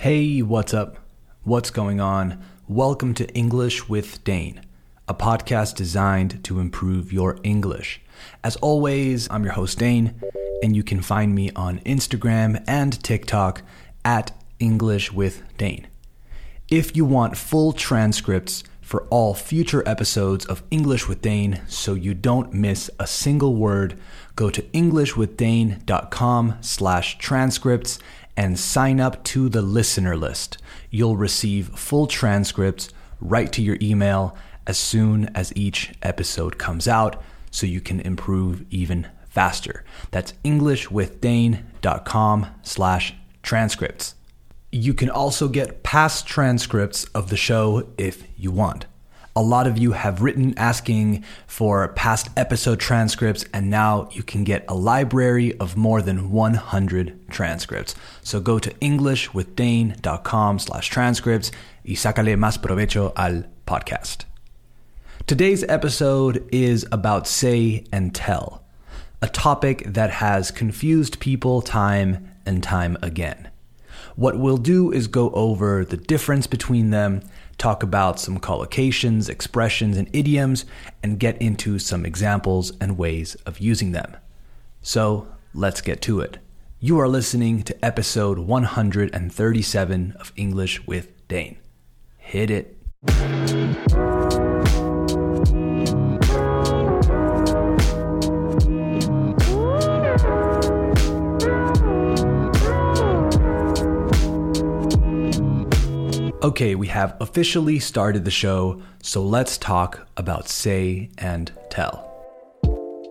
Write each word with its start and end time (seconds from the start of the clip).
Hey, 0.00 0.40
what's 0.40 0.72
up? 0.72 0.96
What's 1.42 1.68
going 1.68 2.00
on? 2.00 2.42
Welcome 2.66 3.12
to 3.16 3.28
English 3.34 3.86
with 3.86 4.24
Dane, 4.24 4.62
a 5.06 5.12
podcast 5.12 5.74
designed 5.74 6.42
to 6.44 6.58
improve 6.58 7.12
your 7.12 7.38
English. 7.42 8.00
As 8.42 8.56
always, 8.56 9.28
I'm 9.30 9.44
your 9.44 9.52
host, 9.52 9.78
Dane, 9.78 10.18
and 10.62 10.74
you 10.74 10.82
can 10.82 11.02
find 11.02 11.34
me 11.34 11.50
on 11.54 11.80
Instagram 11.80 12.64
and 12.66 13.04
TikTok 13.04 13.60
at 14.02 14.32
English 14.58 15.12
with 15.12 15.42
Dane. 15.58 15.86
If 16.68 16.96
you 16.96 17.04
want 17.04 17.36
full 17.36 17.74
transcripts 17.74 18.64
for 18.80 19.06
all 19.10 19.34
future 19.34 19.86
episodes 19.86 20.46
of 20.46 20.62
English 20.70 21.08
with 21.08 21.20
Dane 21.20 21.60
so 21.68 21.92
you 21.92 22.14
don't 22.14 22.54
miss 22.54 22.90
a 22.98 23.06
single 23.06 23.54
word, 23.54 24.00
go 24.34 24.48
to 24.48 24.62
englishwithdane.com 24.62 26.54
slash 26.62 27.18
transcripts 27.18 27.98
and 28.36 28.58
sign 28.58 29.00
up 29.00 29.24
to 29.24 29.48
the 29.48 29.62
listener 29.62 30.16
list. 30.16 30.58
You'll 30.90 31.16
receive 31.16 31.70
full 31.70 32.06
transcripts 32.06 32.90
right 33.20 33.50
to 33.52 33.62
your 33.62 33.78
email 33.82 34.36
as 34.66 34.78
soon 34.78 35.26
as 35.34 35.52
each 35.56 35.92
episode 36.02 36.58
comes 36.58 36.86
out 36.88 37.22
so 37.50 37.66
you 37.66 37.80
can 37.80 38.00
improve 38.00 38.64
even 38.70 39.08
faster. 39.28 39.84
That's 40.10 40.32
englishwithdane.com 40.44 42.46
slash 42.62 43.14
transcripts. 43.42 44.14
You 44.72 44.94
can 44.94 45.10
also 45.10 45.48
get 45.48 45.82
past 45.82 46.26
transcripts 46.26 47.04
of 47.14 47.30
the 47.30 47.36
show 47.36 47.88
if 47.98 48.22
you 48.36 48.52
want. 48.52 48.86
A 49.36 49.42
lot 49.42 49.68
of 49.68 49.78
you 49.78 49.92
have 49.92 50.22
written 50.22 50.54
asking 50.58 51.24
for 51.46 51.86
past 51.88 52.28
episode 52.36 52.80
transcripts, 52.80 53.44
and 53.54 53.70
now 53.70 54.08
you 54.10 54.24
can 54.24 54.42
get 54.42 54.64
a 54.68 54.74
library 54.74 55.56
of 55.58 55.76
more 55.76 56.02
than 56.02 56.32
100 56.32 57.30
transcripts. 57.30 57.94
So 58.22 58.40
go 58.40 58.58
to 58.58 58.70
englishwithdane.com 58.74 60.58
slash 60.58 60.90
transcripts 60.90 61.52
y 61.84 61.94
sácale 61.94 62.36
más 62.36 62.60
provecho 62.60 63.12
al 63.16 63.44
podcast. 63.66 64.24
Today's 65.28 65.62
episode 65.68 66.44
is 66.50 66.84
about 66.90 67.28
say 67.28 67.84
and 67.92 68.12
tell, 68.12 68.64
a 69.22 69.28
topic 69.28 69.84
that 69.86 70.10
has 70.10 70.50
confused 70.50 71.20
people 71.20 71.62
time 71.62 72.32
and 72.44 72.64
time 72.64 72.98
again. 73.00 73.48
What 74.16 74.40
we'll 74.40 74.56
do 74.56 74.90
is 74.90 75.06
go 75.06 75.30
over 75.30 75.84
the 75.84 75.96
difference 75.96 76.48
between 76.48 76.90
them, 76.90 77.22
talk 77.60 77.82
about 77.82 78.18
some 78.18 78.40
collocations, 78.40 79.28
expressions, 79.28 79.96
and 79.96 80.08
idioms, 80.14 80.64
and 81.02 81.20
get 81.20 81.40
into 81.40 81.78
some 81.78 82.06
examples 82.06 82.72
and 82.80 82.96
ways 82.96 83.34
of 83.46 83.60
using 83.60 83.92
them. 83.92 84.16
So 84.82 85.28
let's 85.52 85.82
get 85.82 86.00
to 86.02 86.20
it. 86.20 86.38
You 86.80 86.98
are 86.98 87.08
listening 87.08 87.62
to 87.64 87.84
episode 87.84 88.38
137 88.38 90.16
of 90.18 90.32
English 90.36 90.86
with 90.86 91.28
Dane. 91.28 91.58
Hit 92.16 92.50
it. 92.50 94.49
Okay, 106.42 106.74
we 106.74 106.86
have 106.86 107.18
officially 107.20 107.78
started 107.78 108.24
the 108.24 108.30
show, 108.30 108.80
so 109.02 109.22
let's 109.22 109.58
talk 109.58 110.06
about 110.16 110.48
say 110.48 111.10
and 111.18 111.52
tell. 111.68 112.06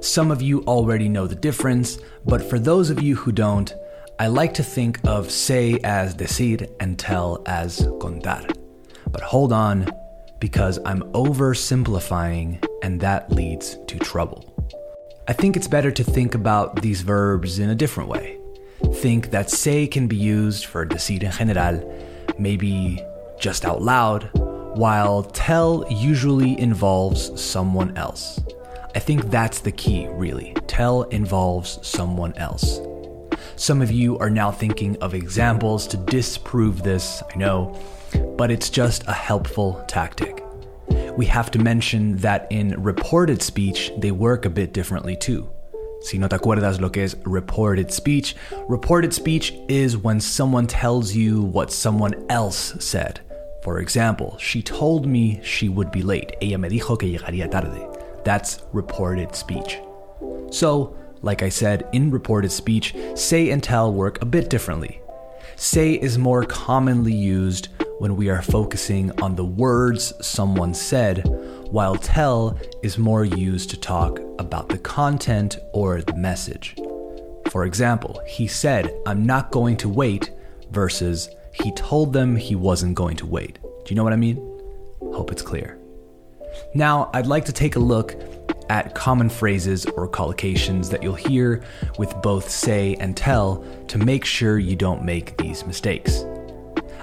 Some 0.02 0.32
of 0.32 0.42
you 0.42 0.64
already 0.64 1.08
know 1.08 1.28
the 1.28 1.36
difference, 1.36 2.00
but 2.26 2.42
for 2.42 2.58
those 2.58 2.90
of 2.90 3.04
you 3.04 3.16
who 3.16 3.32
don't, 3.32 3.72
I 4.18 4.28
like 4.28 4.56
to 4.56 4.64
think 4.64 5.00
of 5.04 5.30
say 5.30 5.80
as 5.84 6.16
decir 6.16 6.68
and 6.80 6.98
tell 6.98 7.44
as 7.46 7.82
contar. 8.00 8.52
But 9.12 9.22
hold 9.22 9.54
on, 9.54 9.92
because 10.40 10.80
I'm 10.84 11.04
oversimplifying 11.14 12.66
and 12.82 13.00
that 13.02 13.32
leads 13.32 13.78
to 13.90 14.00
trouble. 14.00 14.44
I 15.28 15.34
think 15.34 15.56
it's 15.56 15.68
better 15.68 15.92
to 15.92 16.04
think 16.04 16.34
about 16.34 16.82
these 16.82 17.02
verbs 17.02 17.60
in 17.60 17.70
a 17.70 17.76
different 17.76 18.10
way. 18.10 18.40
Think 18.96 19.30
that 19.30 19.52
say 19.52 19.86
can 19.86 20.08
be 20.08 20.16
used 20.16 20.66
for 20.66 20.84
decir 20.84 21.24
en 21.24 21.32
general, 21.32 21.84
maybe 22.40 23.06
just 23.40 23.66
out 23.66 23.82
loud, 23.82 24.30
while 24.76 25.24
tell 25.24 25.86
usually 25.90 26.60
involves 26.60 27.42
someone 27.42 27.96
else. 27.98 28.40
I 28.96 29.00
think 29.00 29.30
that's 29.30 29.60
the 29.60 29.72
key, 29.72 30.08
really. 30.10 30.54
Tell 30.68 31.04
involves 31.04 31.80
someone 31.88 32.34
else. 32.38 32.82
Some 33.56 33.82
of 33.82 33.92
you 33.92 34.18
are 34.20 34.30
now 34.30 34.52
thinking 34.52 34.98
of 34.98 35.14
examples 35.14 35.86
to 35.88 35.98
disprove 35.98 36.82
this, 36.82 37.22
I 37.34 37.38
know, 37.38 37.78
but 38.38 38.52
it's 38.52 38.70
just 38.70 39.04
a 39.08 39.14
helpful 39.14 39.84
tactic. 39.88 40.44
We 41.18 41.26
have 41.26 41.52
to 41.52 41.60
mention 41.60 42.18
that 42.18 42.48
in 42.50 42.82
reported 42.82 43.42
speech, 43.42 43.92
they 43.98 44.12
work 44.12 44.46
a 44.46 44.50
bit 44.50 44.74
differently 44.74 45.16
too. 45.18 45.50
Si 46.02 46.18
no 46.18 46.28
te 46.30 46.38
acuerdas 46.38 46.80
lo 46.80 46.90
que 46.90 47.04
es 47.04 47.16
reported 47.26 47.92
speech, 47.92 48.36
reported 48.70 49.14
speech 49.14 49.54
is 49.68 49.98
when 49.98 50.22
someone 50.22 50.66
tells 50.66 51.14
you 51.14 51.42
what 51.42 51.72
someone 51.72 52.26
else 52.30 52.74
said. 52.80 53.20
For 53.62 53.80
example, 53.80 54.38
she 54.38 54.62
told 54.62 55.06
me 55.06 55.40
she 55.44 55.70
would 55.70 55.92
be 55.92 56.02
late. 56.02 56.36
Ella 56.42 56.58
me 56.58 56.70
dijo 56.70 56.98
que 56.98 57.10
llegaría 57.10 57.50
tarde. 57.50 57.88
That's 58.24 58.62
reported 58.74 59.36
speech. 59.36 59.80
So, 60.52 60.96
like 61.22 61.44
I 61.44 61.50
said, 61.50 61.88
in 61.92 62.12
reported 62.12 62.52
speech, 62.52 62.96
say 63.16 63.50
and 63.50 63.62
tell 63.62 63.94
work 63.94 64.22
a 64.22 64.26
bit 64.26 64.50
differently. 64.50 65.02
Say 65.56 65.94
is 65.94 66.18
more 66.18 66.46
commonly 66.46 67.14
used 67.14 67.68
when 68.00 68.16
we 68.16 68.30
are 68.30 68.42
focusing 68.42 69.12
on 69.22 69.36
the 69.36 69.44
words 69.44 70.14
someone 70.26 70.74
said, 70.74 71.28
while 71.70 71.96
tell 71.96 72.58
is 72.82 72.98
more 72.98 73.26
used 73.26 73.70
to 73.72 73.80
talk 73.80 74.20
about 74.40 74.70
the 74.70 74.78
content 74.78 75.58
or 75.74 76.02
the 76.02 76.16
message. 76.16 76.76
For 77.50 77.66
example, 77.66 78.22
he 78.26 78.48
said, 78.48 78.94
I'm 79.06 79.26
not 79.26 79.52
going 79.52 79.76
to 79.78 79.90
wait, 79.90 80.32
versus 80.72 81.30
he 81.64 81.72
told 81.74 82.14
them 82.14 82.36
he 82.36 82.56
wasn't 82.56 82.96
going 82.96 83.18
to 83.18 83.26
wait. 83.26 83.60
Do 83.62 83.86
you 83.88 83.96
know 83.96 84.04
what 84.04 84.14
I 84.14 84.18
mean? 84.18 84.38
Hope 85.00 85.32
it's 85.32 85.42
clear. 85.42 85.78
Now, 86.74 87.10
I'd 87.14 87.28
like 87.28 87.46
to 87.46 87.54
take 87.54 87.76
a 87.76 87.80
look 87.80 88.16
at 88.70 88.94
common 88.94 89.30
phrases 89.30 89.86
or 89.86 90.08
collocations 90.08 90.90
that 90.92 91.02
you'll 91.02 91.16
hear 91.16 91.64
with 91.98 92.14
both 92.22 92.50
say 92.50 92.96
and 93.00 93.18
tell 93.18 93.66
to 93.88 93.98
make 93.98 94.26
sure 94.26 94.60
you 94.60 94.76
don't 94.76 95.04
make 95.04 95.38
these 95.38 95.66
mistakes. 95.66 96.24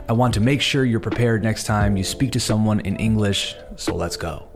I 0.09 0.13
want 0.13 0.35
to 0.35 0.41
make 0.41 0.61
sure 0.61 0.85
you're 0.85 1.01
prepared 1.01 1.43
next 1.43 1.65
time 1.65 1.97
you 1.97 2.05
speak 2.05 2.31
to 2.33 2.41
someone 2.41 2.81
in 2.81 2.97
English, 2.97 3.57
so 3.75 3.95
let's 3.95 4.17
go. 4.17 4.47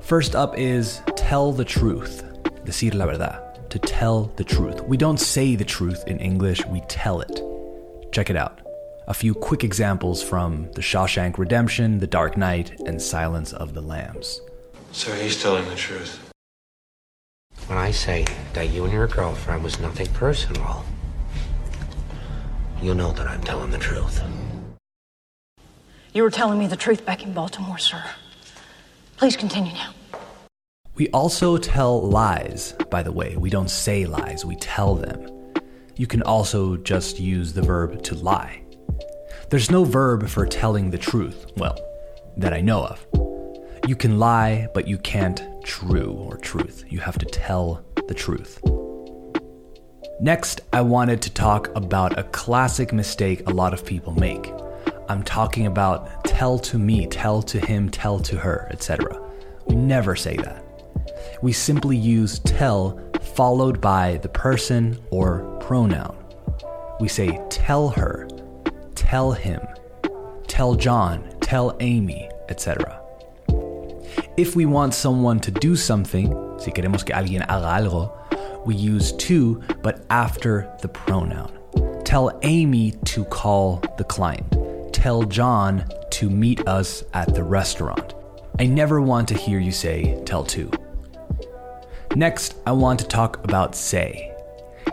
First 0.00 0.34
up 0.34 0.58
is 0.58 1.00
tell 1.14 1.52
the 1.52 1.64
truth. 1.64 2.24
Decir 2.64 2.94
la 2.94 3.06
verdad. 3.06 3.70
To 3.70 3.78
tell 3.78 4.24
the 4.36 4.42
truth. 4.42 4.82
We 4.82 4.96
don't 4.96 5.20
say 5.20 5.54
the 5.54 5.64
truth 5.64 6.02
in 6.08 6.18
English, 6.18 6.66
we 6.66 6.80
tell 6.88 7.20
it. 7.20 7.40
Check 8.10 8.28
it 8.28 8.36
out. 8.36 8.59
A 9.10 9.12
few 9.12 9.34
quick 9.34 9.64
examples 9.64 10.22
from 10.22 10.70
The 10.74 10.82
Shawshank 10.82 11.36
Redemption, 11.36 11.98
The 11.98 12.06
Dark 12.06 12.36
Knight, 12.36 12.78
and 12.86 13.02
Silence 13.02 13.52
of 13.52 13.74
the 13.74 13.80
Lambs. 13.80 14.40
So 14.92 15.12
he's 15.12 15.42
telling 15.42 15.68
the 15.68 15.74
truth. 15.74 16.30
When 17.66 17.76
I 17.76 17.90
say 17.90 18.24
that 18.52 18.70
you 18.70 18.84
and 18.84 18.92
your 18.92 19.08
girlfriend 19.08 19.64
was 19.64 19.80
nothing 19.80 20.06
personal, 20.12 20.84
you 22.80 22.94
know 22.94 23.10
that 23.10 23.26
I'm 23.26 23.40
telling 23.40 23.72
the 23.72 23.78
truth. 23.78 24.22
You 26.12 26.22
were 26.22 26.30
telling 26.30 26.60
me 26.60 26.68
the 26.68 26.76
truth 26.76 27.04
back 27.04 27.24
in 27.24 27.32
Baltimore, 27.32 27.78
sir. 27.78 28.04
Please 29.16 29.36
continue 29.36 29.72
now. 29.72 29.92
We 30.94 31.08
also 31.08 31.58
tell 31.58 32.00
lies, 32.00 32.74
by 32.90 33.02
the 33.02 33.10
way. 33.10 33.36
We 33.36 33.50
don't 33.50 33.70
say 33.70 34.06
lies, 34.06 34.44
we 34.44 34.54
tell 34.54 34.94
them. 34.94 35.52
You 35.96 36.06
can 36.06 36.22
also 36.22 36.76
just 36.76 37.18
use 37.18 37.54
the 37.54 37.62
verb 37.62 38.04
to 38.04 38.14
lie. 38.14 38.62
There's 39.50 39.68
no 39.68 39.82
verb 39.82 40.28
for 40.28 40.46
telling 40.46 40.90
the 40.90 40.98
truth, 40.98 41.50
well, 41.56 41.76
that 42.36 42.54
I 42.54 42.60
know 42.60 42.84
of. 42.84 43.04
You 43.88 43.96
can 43.96 44.20
lie, 44.20 44.68
but 44.74 44.86
you 44.86 44.96
can't 44.96 45.42
true 45.64 46.12
or 46.12 46.36
truth. 46.36 46.84
You 46.88 47.00
have 47.00 47.18
to 47.18 47.26
tell 47.26 47.84
the 48.06 48.14
truth. 48.14 48.60
Next, 50.20 50.60
I 50.72 50.82
wanted 50.82 51.20
to 51.22 51.34
talk 51.34 51.68
about 51.74 52.16
a 52.16 52.22
classic 52.22 52.92
mistake 52.92 53.48
a 53.48 53.52
lot 53.52 53.74
of 53.74 53.84
people 53.84 54.12
make. 54.12 54.52
I'm 55.08 55.24
talking 55.24 55.66
about 55.66 56.24
tell 56.24 56.56
to 56.60 56.78
me, 56.78 57.08
tell 57.08 57.42
to 57.42 57.58
him, 57.58 57.88
tell 57.88 58.20
to 58.20 58.36
her, 58.36 58.68
etc. 58.70 59.20
We 59.66 59.74
never 59.74 60.14
say 60.14 60.36
that. 60.36 60.64
We 61.42 61.52
simply 61.52 61.96
use 61.96 62.38
tell 62.38 63.00
followed 63.34 63.80
by 63.80 64.18
the 64.18 64.28
person 64.28 64.96
or 65.10 65.58
pronoun. 65.58 66.16
We 67.00 67.08
say 67.08 67.40
tell 67.48 67.88
her, 67.88 68.28
tell 69.10 69.32
him, 69.32 69.60
tell 70.46 70.76
John, 70.76 71.28
tell 71.40 71.76
Amy, 71.80 72.30
etc. 72.48 73.02
If 74.36 74.54
we 74.54 74.66
want 74.66 74.94
someone 74.94 75.40
to 75.40 75.50
do 75.50 75.74
something, 75.74 76.28
si 76.60 76.70
queremos 76.70 77.04
que 77.04 77.12
alguien 77.12 77.44
haga 77.48 77.82
algo, 77.82 78.12
we 78.64 78.76
use 78.76 79.10
to 79.26 79.60
but 79.82 80.06
after 80.10 80.72
the 80.80 80.86
pronoun. 80.86 81.50
Tell 82.04 82.38
Amy 82.42 82.92
to 83.06 83.24
call 83.24 83.82
the 83.98 84.04
client. 84.04 84.54
Tell 84.94 85.24
John 85.24 85.84
to 86.10 86.30
meet 86.30 86.68
us 86.68 87.02
at 87.12 87.34
the 87.34 87.42
restaurant. 87.42 88.14
I 88.60 88.66
never 88.66 89.00
want 89.00 89.26
to 89.30 89.34
hear 89.34 89.58
you 89.58 89.72
say 89.72 90.22
tell 90.24 90.44
to. 90.44 90.70
Next, 92.14 92.54
I 92.64 92.70
want 92.70 93.00
to 93.00 93.08
talk 93.08 93.42
about 93.42 93.74
say. 93.74 94.32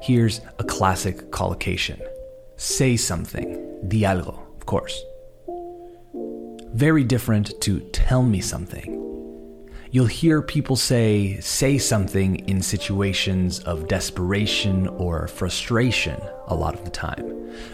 Here's 0.02 0.42
a 0.58 0.64
classic 0.64 1.30
collocation 1.30 2.02
say 2.60 2.98
something, 2.98 3.67
di 3.88 4.02
algo, 4.02 4.40
of 4.58 4.66
course. 4.66 5.02
Very 6.74 7.04
different 7.04 7.60
to 7.62 7.80
tell 7.92 8.24
me 8.24 8.42
something. 8.42 8.98
You'll 9.90 10.08
hear 10.08 10.42
people 10.42 10.76
say, 10.76 11.40
say 11.40 11.78
something 11.78 12.48
in 12.48 12.62
situations 12.62 13.60
of 13.60 13.88
desperation 13.88 14.88
or 14.90 15.28
frustration 15.28 16.22
a 16.48 16.56
lot 16.56 16.74
of 16.74 16.84
the 16.84 16.92
time. 16.92 17.24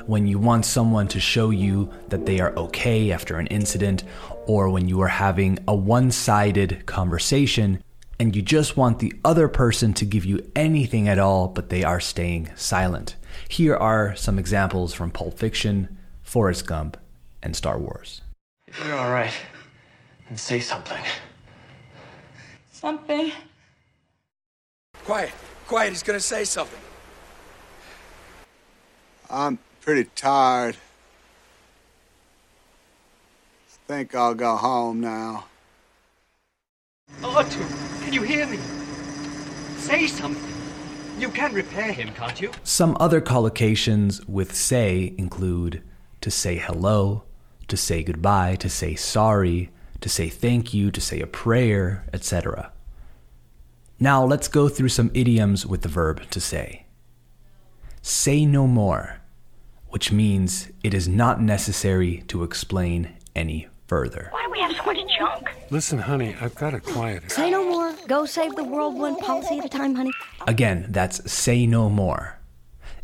When 0.05 0.27
you 0.27 0.38
want 0.38 0.65
someone 0.65 1.07
to 1.09 1.19
show 1.19 1.50
you 1.50 1.89
that 2.09 2.25
they 2.25 2.39
are 2.39 2.55
okay 2.55 3.11
after 3.11 3.38
an 3.38 3.47
incident, 3.47 4.03
or 4.45 4.69
when 4.69 4.88
you 4.88 5.01
are 5.01 5.07
having 5.07 5.57
a 5.67 5.75
one 5.75 6.11
sided 6.11 6.85
conversation 6.85 7.83
and 8.19 8.35
you 8.35 8.41
just 8.41 8.77
want 8.77 9.00
the 9.00 9.13
other 9.25 9.47
person 9.47 9.94
to 9.95 10.05
give 10.05 10.23
you 10.23 10.39
anything 10.55 11.07
at 11.09 11.19
all, 11.19 11.47
but 11.47 11.69
they 11.69 11.83
are 11.83 12.00
staying 12.00 12.51
silent. 12.55 13.15
Here 13.47 13.75
are 13.75 14.15
some 14.15 14.39
examples 14.39 14.94
from 14.94 15.12
Pulp 15.12 15.38
Fiction, 15.38 15.97
Forrest 16.21 16.65
Gump, 16.68 16.97
and 17.41 17.56
Star 17.56 17.77
Wars. 17.77 18.21
If 18.68 18.83
you're 18.85 18.97
alright, 18.97 19.33
then 20.27 20.38
say 20.38 20.59
something. 20.59 21.01
Something. 22.71 23.31
Quiet, 25.06 25.31
quiet, 25.68 25.89
he's 25.89 26.03
gonna 26.03 26.19
say 26.19 26.45
something. 26.45 26.80
I'm 29.30 29.59
pretty 29.81 30.09
tired. 30.15 30.77
Think 33.88 34.15
I'll 34.15 34.33
go 34.33 34.56
home 34.56 35.01
now. 35.01 35.45
Artoo, 37.21 38.03
can 38.03 38.13
you 38.13 38.21
hear 38.21 38.47
me? 38.47 38.57
Say 39.77 40.07
something. 40.07 40.52
You 41.23 41.29
can 41.29 41.53
repair 41.53 41.93
him, 41.93 42.13
can't 42.15 42.41
you? 42.41 42.51
Some 42.65 42.97
other 42.99 43.21
collocations 43.21 44.27
with 44.27 44.53
say 44.53 45.15
include 45.17 45.81
to 46.19 46.29
say 46.29 46.57
hello, 46.57 47.23
to 47.69 47.77
say 47.77 48.03
goodbye, 48.03 48.57
to 48.57 48.69
say 48.69 48.95
sorry, 48.95 49.69
to 50.01 50.09
say 50.09 50.27
thank 50.27 50.73
you, 50.73 50.91
to 50.91 50.99
say 50.99 51.21
a 51.21 51.25
prayer, 51.25 52.05
etc. 52.11 52.73
Now 54.01 54.25
let's 54.25 54.49
go 54.49 54.67
through 54.67 54.89
some 54.89 55.11
idioms 55.13 55.65
with 55.65 55.83
the 55.83 55.87
verb 55.87 56.29
to 56.29 56.41
say. 56.41 56.87
Say 58.01 58.45
no 58.45 58.67
more, 58.67 59.21
which 59.87 60.11
means 60.11 60.73
it 60.83 60.93
is 60.93 61.07
not 61.07 61.41
necessary 61.41 62.25
to 62.27 62.43
explain 62.43 63.15
any 63.33 63.69
further. 63.87 64.29
Why 64.53 64.67
do 64.67 64.67
we 64.67 64.75
have 64.75 64.85
so 64.85 64.94
much 64.94 65.17
junk? 65.17 65.50
Listen, 65.71 65.97
honey, 65.97 66.35
I've 66.39 66.53
got 66.53 66.75
it 66.75 66.83
quiet. 66.83 67.31
Say 67.31 67.50
no 67.50 67.65
more. 67.65 67.95
Go 68.07 68.27
save 68.27 68.55
the 68.55 68.63
world 68.63 68.94
one 68.94 69.15
policy 69.17 69.57
at 69.57 69.65
a 69.65 69.69
time, 69.69 69.95
honey. 69.95 70.11
Again, 70.45 70.85
that's 70.89 71.31
say 71.31 71.65
no 71.65 71.89
more. 71.89 72.38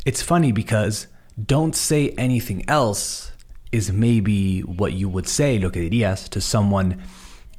It's 0.06 0.22
funny 0.22 0.52
because 0.52 1.08
don't 1.44 1.74
say 1.74 2.10
anything 2.10 2.68
else 2.68 3.32
is 3.72 3.90
maybe 3.90 4.60
what 4.60 4.92
you 4.92 5.08
would 5.08 5.26
say, 5.26 5.58
lo 5.58 5.70
que 5.70 5.90
dirías, 5.90 6.28
to 6.28 6.40
someone 6.40 7.02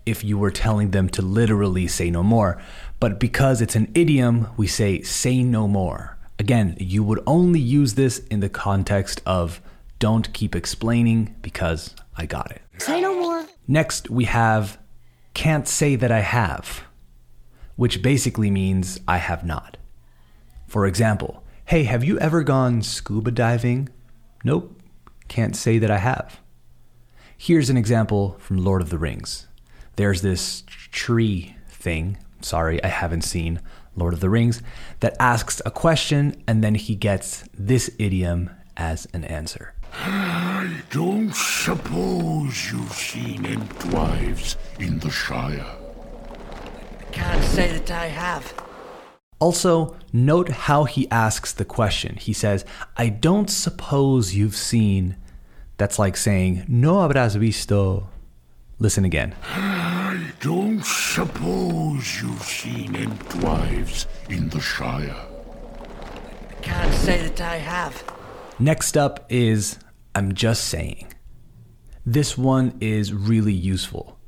if 0.05 0.23
you 0.23 0.37
were 0.37 0.51
telling 0.51 0.91
them 0.91 1.09
to 1.09 1.21
literally 1.21 1.87
say 1.87 2.09
no 2.09 2.23
more. 2.23 2.61
But 3.01 3.19
because 3.19 3.61
it's 3.61 3.75
an 3.75 3.91
idiom, 3.93 4.47
we 4.55 4.67
say 4.67 5.01
say 5.01 5.43
no 5.43 5.67
more. 5.67 6.17
Again, 6.39 6.77
you 6.79 7.03
would 7.03 7.21
only 7.27 7.59
use 7.59 7.95
this 7.95 8.19
in 8.29 8.39
the 8.39 8.49
context 8.49 9.21
of 9.25 9.59
don't 9.99 10.31
keep 10.31 10.55
explaining 10.55 11.35
because 11.41 11.93
I 12.15 12.25
got 12.25 12.51
it. 12.51 12.61
Say 12.77 13.01
no 13.01 13.13
more. 13.13 13.20
Next, 13.71 14.09
we 14.09 14.25
have 14.25 14.77
can't 15.33 15.65
say 15.65 15.95
that 15.95 16.11
I 16.11 16.19
have, 16.19 16.83
which 17.77 18.01
basically 18.01 18.51
means 18.51 18.99
I 19.07 19.15
have 19.15 19.45
not. 19.45 19.77
For 20.67 20.85
example, 20.85 21.45
hey, 21.63 21.83
have 21.85 22.03
you 22.03 22.19
ever 22.19 22.43
gone 22.43 22.81
scuba 22.81 23.31
diving? 23.31 23.87
Nope, 24.43 24.77
can't 25.29 25.55
say 25.55 25.79
that 25.79 25.89
I 25.89 25.99
have. 25.99 26.41
Here's 27.37 27.69
an 27.69 27.77
example 27.77 28.35
from 28.39 28.57
Lord 28.57 28.81
of 28.81 28.89
the 28.89 28.97
Rings. 28.97 29.47
There's 29.95 30.21
this 30.21 30.65
tree 30.91 31.55
thing, 31.69 32.17
sorry, 32.41 32.83
I 32.83 32.87
haven't 32.87 33.21
seen 33.21 33.61
Lord 33.95 34.13
of 34.13 34.19
the 34.19 34.29
Rings, 34.29 34.61
that 34.99 35.15
asks 35.17 35.61
a 35.65 35.71
question 35.71 36.43
and 36.45 36.61
then 36.61 36.75
he 36.75 36.93
gets 36.93 37.45
this 37.57 37.89
idiom 37.97 38.49
as 38.75 39.07
an 39.13 39.23
answer. 39.23 39.75
I 39.93 40.81
don't 40.89 41.33
suppose 41.33 42.71
you've 42.71 42.93
seen 42.93 43.43
Entwives 43.43 44.55
in 44.79 44.99
the 44.99 45.09
Shire. 45.09 45.65
Can't 47.11 47.43
say 47.43 47.77
that 47.77 47.91
I 47.91 48.07
have. 48.07 48.53
Also, 49.39 49.95
note 50.13 50.49
how 50.49 50.83
he 50.85 51.09
asks 51.09 51.51
the 51.51 51.65
question. 51.65 52.15
He 52.15 52.31
says, 52.31 52.63
I 52.95 53.09
don't 53.09 53.49
suppose 53.49 54.35
you've 54.35 54.55
seen. 54.55 55.17
That's 55.77 55.97
like 55.97 56.15
saying, 56.15 56.65
No 56.67 56.95
habrás 56.95 57.35
visto. 57.35 58.07
Listen 58.79 59.03
again. 59.03 59.35
I 59.43 60.31
don't 60.39 60.83
suppose 60.83 62.21
you've 62.21 62.43
seen 62.43 62.93
Entwives 62.93 64.05
in 64.29 64.49
the 64.49 64.59
Shire. 64.61 65.25
Can't 66.61 66.93
say 66.93 67.27
that 67.27 67.41
I 67.41 67.57
have. 67.57 68.10
Next 68.61 68.95
up 68.95 69.25
is 69.27 69.79
I'm 70.13 70.35
just 70.35 70.65
saying. 70.65 71.11
This 72.05 72.37
one 72.37 72.77
is 72.79 73.11
really 73.11 73.51
useful. 73.53 74.19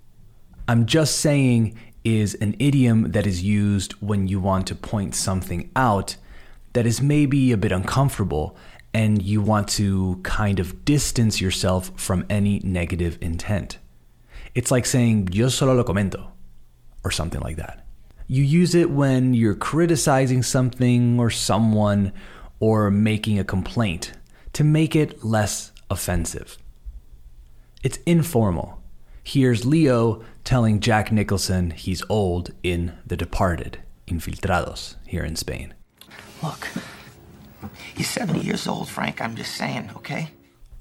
I'm 0.68 0.88
just 0.88 1.20
saying 1.20 1.78
is 2.04 2.34
an 2.42 2.56
idiom 2.58 3.12
that 3.12 3.28
is 3.28 3.44
used 3.44 3.94
when 4.02 4.28
you 4.28 4.40
want 4.40 4.66
to 4.68 4.76
point 4.76 5.14
something 5.14 5.70
out 5.76 6.16
that 6.74 6.88
is 6.88 7.00
maybe 7.00 7.52
a 7.52 7.58
bit 7.58 7.72
uncomfortable 7.72 8.58
and 8.92 9.22
you 9.22 9.40
want 9.40 9.68
to 9.68 10.20
kind 10.24 10.60
of 10.60 10.84
distance 10.84 11.40
yourself 11.40 11.92
from 11.96 12.26
any 12.28 12.60
negative 12.64 13.20
intent. 13.22 13.78
It's 14.56 14.72
like 14.72 14.88
saying, 14.88 15.30
yo 15.32 15.50
solo 15.50 15.76
lo 15.76 15.84
comento, 15.84 16.32
or 17.04 17.12
something 17.12 17.42
like 17.42 17.58
that. 17.58 17.86
You 18.26 18.42
use 18.42 18.74
it 18.74 18.90
when 18.90 19.36
you're 19.36 19.54
criticizing 19.54 20.42
something 20.42 21.20
or 21.20 21.30
someone 21.30 22.14
or 22.60 22.90
making 22.90 23.38
a 23.38 23.44
complaint 23.44 24.14
to 24.54 24.64
make 24.64 24.96
it 24.96 25.24
less 25.24 25.72
offensive. 25.90 26.58
It's 27.84 27.98
informal. 28.06 28.82
Here's 29.24 29.66
Leo 29.66 30.24
telling 30.44 30.80
Jack 30.80 31.12
Nicholson 31.12 31.72
he's 31.72 32.04
old 32.10 32.52
in 32.62 32.94
The 33.06 33.18
Departed, 33.18 33.80
Infiltrados, 34.08 34.96
here 35.08 35.24
in 35.24 35.36
Spain. 35.36 35.74
Look, 36.42 36.68
he's 37.96 38.10
70 38.10 38.42
years 38.42 38.68
old, 38.68 38.90
Frank. 38.90 39.22
I'm 39.22 39.36
just 39.36 39.56
saying, 39.56 39.90
okay? 39.98 40.30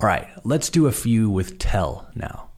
All 0.00 0.06
right, 0.06 0.28
let's 0.44 0.68
do 0.68 0.86
a 0.86 0.92
few 0.92 1.30
with 1.30 1.58
tell 1.58 2.08
now. 2.14 2.50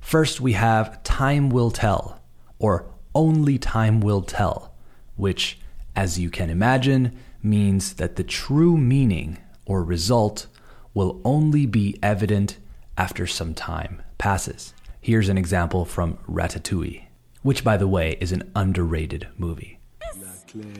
First, 0.00 0.40
we 0.40 0.52
have 0.54 1.02
time 1.02 1.50
will 1.50 1.70
tell, 1.70 2.22
or 2.58 2.86
only 3.14 3.58
time 3.58 4.00
will 4.00 4.22
tell, 4.22 4.74
which, 5.16 5.58
as 5.96 6.18
you 6.18 6.30
can 6.30 6.48
imagine, 6.48 7.18
means 7.42 7.94
that 7.94 8.16
the 8.16 8.24
true 8.24 8.76
meaning 8.76 9.38
or 9.70 9.84
result 9.84 10.48
will 10.94 11.20
only 11.24 11.64
be 11.64 11.96
evident 12.02 12.58
after 12.98 13.24
some 13.24 13.54
time 13.54 14.02
passes. 14.18 14.74
Here's 15.00 15.28
an 15.28 15.38
example 15.38 15.84
from 15.84 16.18
Ratatouille, 16.28 17.04
which, 17.42 17.62
by 17.62 17.76
the 17.76 17.86
way, 17.86 18.18
is 18.20 18.32
an 18.32 18.50
underrated 18.56 19.28
movie. 19.38 19.78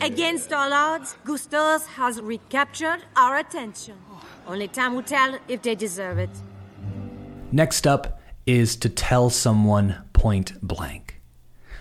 Against 0.00 0.52
all 0.52 0.72
odds, 0.72 1.14
Gusteau's 1.24 1.86
has 1.86 2.20
recaptured 2.20 3.04
our 3.14 3.36
attention. 3.38 3.94
Only 4.44 4.66
time 4.66 4.96
will 4.96 5.04
tell 5.04 5.38
if 5.46 5.62
they 5.62 5.76
deserve 5.76 6.18
it. 6.18 6.30
Next 7.52 7.86
up 7.86 8.20
is 8.44 8.74
to 8.74 8.88
tell 8.88 9.30
someone 9.30 10.02
point 10.12 10.60
blank. 10.60 11.20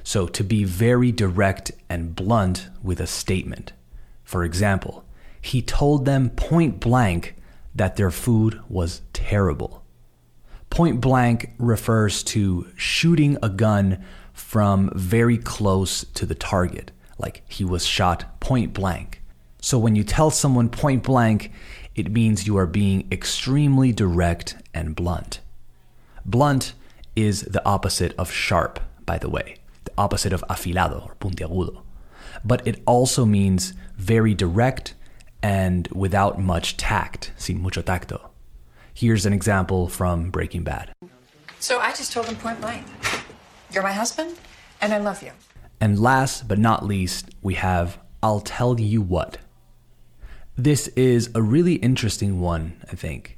So, 0.03 0.27
to 0.27 0.43
be 0.43 0.63
very 0.63 1.11
direct 1.11 1.71
and 1.89 2.15
blunt 2.15 2.69
with 2.83 2.99
a 2.99 3.07
statement. 3.07 3.73
For 4.23 4.43
example, 4.43 5.05
he 5.41 5.61
told 5.61 6.05
them 6.05 6.29
point 6.29 6.79
blank 6.79 7.35
that 7.75 7.95
their 7.95 8.11
food 8.11 8.59
was 8.67 9.01
terrible. 9.13 9.83
Point 10.69 11.01
blank 11.01 11.51
refers 11.57 12.23
to 12.23 12.67
shooting 12.75 13.37
a 13.41 13.49
gun 13.49 14.03
from 14.33 14.91
very 14.95 15.37
close 15.37 16.05
to 16.13 16.25
the 16.25 16.35
target, 16.35 16.91
like 17.17 17.43
he 17.47 17.63
was 17.63 17.85
shot 17.85 18.39
point 18.39 18.73
blank. 18.73 19.21
So 19.61 19.77
when 19.77 19.95
you 19.95 20.03
tell 20.03 20.31
someone 20.31 20.69
point 20.69 21.03
blank, 21.03 21.51
it 21.95 22.11
means 22.11 22.47
you 22.47 22.57
are 22.57 22.67
being 22.67 23.07
extremely 23.11 23.91
direct 23.91 24.55
and 24.73 24.95
blunt. 24.95 25.41
Blunt 26.25 26.73
is 27.15 27.41
the 27.41 27.65
opposite 27.65 28.13
of 28.17 28.31
sharp, 28.31 28.79
by 29.05 29.17
the 29.17 29.29
way, 29.29 29.57
the 29.83 29.91
opposite 29.97 30.31
of 30.31 30.43
afilado 30.49 31.05
or 31.05 31.15
puntiagudo. 31.15 31.81
But 32.45 32.65
it 32.65 32.81
also 32.85 33.25
means 33.25 33.73
very 33.97 34.33
direct 34.33 34.93
and 35.41 35.87
without 35.89 36.39
much 36.39 36.77
tact, 36.77 37.31
sin 37.37 37.61
mucho 37.61 37.81
tacto. 37.81 38.29
Here's 38.93 39.25
an 39.25 39.33
example 39.33 39.87
from 39.87 40.29
Breaking 40.29 40.63
Bad. 40.63 40.91
So 41.59 41.79
I 41.79 41.91
just 41.91 42.11
told 42.11 42.25
him 42.27 42.35
point 42.35 42.61
blank 42.61 42.85
You're 43.71 43.83
my 43.83 43.93
husband, 43.93 44.37
and 44.81 44.93
I 44.93 44.97
love 44.97 45.21
you. 45.23 45.31
And 45.79 45.99
last 45.99 46.47
but 46.47 46.59
not 46.59 46.85
least, 46.85 47.29
we 47.41 47.53
have 47.55 47.99
I'll 48.21 48.41
tell 48.41 48.79
you 48.79 49.01
what. 49.01 49.37
This 50.57 50.89
is 50.89 51.29
a 51.33 51.41
really 51.41 51.75
interesting 51.75 52.41
one, 52.41 52.81
I 52.91 52.95
think. 52.95 53.37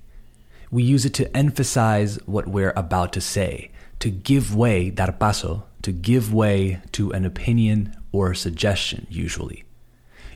We 0.72 0.81
use 0.81 1.05
it 1.05 1.13
to 1.15 1.38
emphasize 1.38 2.17
what 2.25 2.48
we're 2.48 2.74
about 2.75 3.13
to 3.13 3.22
say, 3.22 3.72
to 4.00 4.10
give 4.10 4.55
way, 4.55 4.89
dar 4.89 5.12
paso, 5.12 5.65
to 5.84 5.91
give 5.91 6.34
way 6.34 6.81
to 6.93 7.12
an 7.12 7.25
opinion 7.25 7.96
or 8.12 8.34
suggestion, 8.34 9.05
usually. 9.10 9.63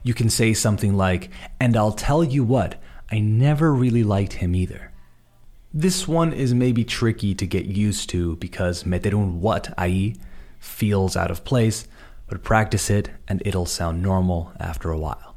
You 0.05 0.13
can 0.13 0.29
say 0.29 0.53
something 0.53 0.95
like, 0.95 1.31
and 1.59 1.75
I'll 1.75 1.91
tell 1.91 2.24
you 2.24 2.43
what, 2.43 2.75
I 3.12 3.17
never 3.17 3.74
really 3.74 4.03
liked 4.03 4.33
him 4.33 4.53
either. 4.53 4.91
This 5.74 6.07
one 6.07 6.31
is 6.31 6.53
maybe 6.53 6.83
tricky 6.83 7.33
to 7.33 7.47
get 7.47 7.65
used 7.65 8.12
to 8.12 8.35
because 8.35 8.85
meter 8.85 9.17
un 9.17 9.41
what 9.41 9.75
ahí 9.79 10.15
feels 10.59 11.17
out 11.17 11.31
of 11.31 11.43
place, 11.43 11.88
but 12.27 12.43
practice 12.43 12.91
it 12.91 13.09
and 13.27 13.41
it'll 13.43 13.65
sound 13.65 14.03
normal 14.03 14.53
after 14.59 14.91
a 14.91 15.00
while. 15.00 15.35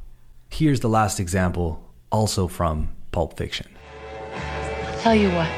Here's 0.51 0.81
the 0.81 0.87
last 0.87 1.19
example, 1.19 1.83
also 2.11 2.47
from 2.47 2.89
Pulp 3.11 3.37
Fiction. 3.37 3.65
Tell 4.99 5.15
you 5.15 5.31
what. 5.31 5.49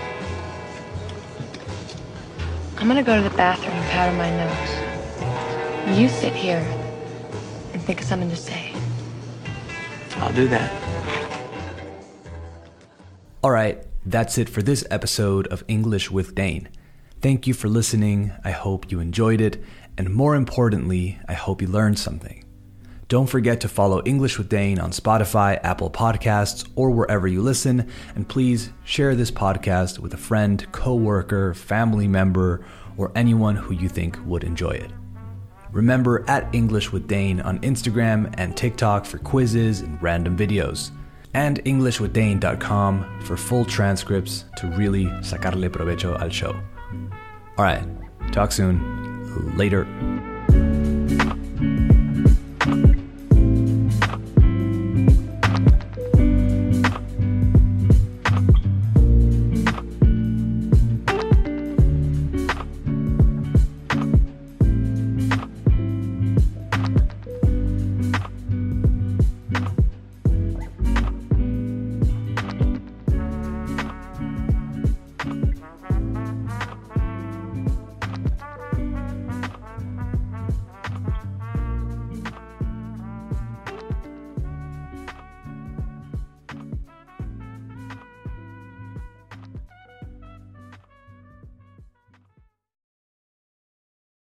I'm 2.77 2.87
gonna 2.87 3.03
go 3.03 3.17
to 3.17 3.29
the 3.29 3.35
bathroom 3.35 3.73
and 3.73 3.89
powder 3.91 4.15
my 4.15 4.29
nose. 4.37 5.99
You 5.99 6.07
sit 6.07 6.33
here 6.33 6.65
and 7.73 7.81
think 7.81 7.99
of 7.99 8.07
something 8.07 8.29
to 8.29 8.37
say. 8.37 8.70
I'll 10.21 10.33
do 10.33 10.47
that. 10.49 10.71
All 13.43 13.51
right, 13.51 13.83
that's 14.05 14.37
it 14.37 14.49
for 14.49 14.61
this 14.61 14.85
episode 14.91 15.47
of 15.47 15.63
English 15.67 16.11
with 16.11 16.35
Dane. 16.35 16.69
Thank 17.21 17.47
you 17.47 17.55
for 17.55 17.67
listening. 17.67 18.31
I 18.43 18.51
hope 18.51 18.91
you 18.91 18.99
enjoyed 18.99 19.41
it. 19.41 19.63
And 19.97 20.13
more 20.13 20.35
importantly, 20.35 21.19
I 21.27 21.33
hope 21.33 21.61
you 21.61 21.67
learned 21.67 21.97
something. 21.97 22.45
Don't 23.07 23.27
forget 23.27 23.59
to 23.61 23.67
follow 23.67 24.01
English 24.05 24.37
with 24.37 24.47
Dane 24.47 24.79
on 24.79 24.91
Spotify, 24.91 25.59
Apple 25.63 25.89
Podcasts, 25.89 26.69
or 26.75 26.91
wherever 26.91 27.27
you 27.27 27.41
listen. 27.41 27.89
And 28.15 28.29
please 28.29 28.69
share 28.85 29.15
this 29.15 29.31
podcast 29.31 29.99
with 29.99 30.13
a 30.13 30.17
friend, 30.17 30.65
coworker, 30.71 31.53
family 31.53 32.07
member, 32.07 32.63
or 32.95 33.11
anyone 33.15 33.55
who 33.55 33.73
you 33.73 33.89
think 33.89 34.17
would 34.25 34.43
enjoy 34.43 34.71
it. 34.71 34.91
Remember 35.71 36.25
at 36.27 36.53
English 36.53 36.91
with 36.91 37.07
Dane 37.07 37.41
on 37.41 37.59
Instagram 37.59 38.33
and 38.37 38.55
TikTok 38.55 39.05
for 39.05 39.17
quizzes 39.19 39.81
and 39.81 40.01
random 40.01 40.37
videos. 40.37 40.91
And 41.33 41.63
EnglishWithDane.com 41.63 43.21
for 43.21 43.37
full 43.37 43.63
transcripts 43.63 44.45
to 44.57 44.67
really 44.67 45.05
sacarle 45.21 45.69
provecho 45.69 46.19
al 46.19 46.29
show. 46.29 46.53
All 47.57 47.65
right, 47.65 47.83
talk 48.33 48.51
soon. 48.51 49.55
Later. 49.55 49.87